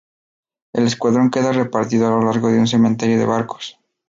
El 0.73 0.87
escuadrón 0.87 1.29
queda 1.29 1.51
repartido 1.51 2.07
a 2.07 2.09
lo 2.09 2.23
largo 2.25 2.51
de 2.51 2.57
un 2.57 2.65
cementerio 2.65 3.19
de 3.19 3.25
barcos. 3.27 3.79